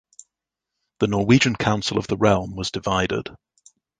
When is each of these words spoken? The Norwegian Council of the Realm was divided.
The 0.97 1.05
Norwegian 1.05 1.55
Council 1.55 1.99
of 1.99 2.07
the 2.07 2.17
Realm 2.17 2.55
was 2.55 2.71
divided. 2.71 3.29